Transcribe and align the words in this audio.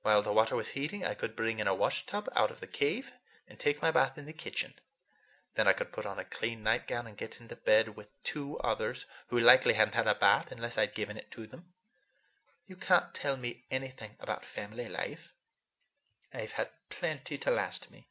While 0.00 0.22
the 0.22 0.32
water 0.32 0.56
was 0.56 0.70
heating, 0.70 1.04
I 1.04 1.12
could 1.12 1.36
bring 1.36 1.58
in 1.58 1.66
a 1.68 1.74
washtub 1.74 2.30
out 2.34 2.50
of 2.50 2.60
the 2.60 2.66
cave, 2.66 3.12
and 3.46 3.60
take 3.60 3.82
my 3.82 3.90
bath 3.90 4.16
in 4.16 4.24
the 4.24 4.32
kitchen. 4.32 4.72
Then 5.54 5.68
I 5.68 5.74
could 5.74 5.92
put 5.92 6.06
on 6.06 6.18
a 6.18 6.24
clean 6.24 6.62
nightgown 6.62 7.06
and 7.06 7.14
get 7.14 7.42
into 7.42 7.56
bed 7.56 7.94
with 7.94 8.08
two 8.22 8.58
others, 8.60 9.04
who 9.26 9.38
likely 9.38 9.74
had 9.74 9.88
n't 9.88 9.94
had 9.96 10.08
a 10.08 10.14
bath 10.14 10.50
unless 10.50 10.78
I'd 10.78 10.94
given 10.94 11.18
it 11.18 11.30
to 11.32 11.46
them. 11.46 11.74
You 12.66 12.76
can't 12.76 13.12
tell 13.14 13.36
me 13.36 13.66
anything 13.70 14.16
about 14.18 14.46
family 14.46 14.88
life. 14.88 15.34
I've 16.32 16.52
had 16.52 16.70
plenty 16.88 17.36
to 17.36 17.50
last 17.50 17.90
me." 17.90 18.08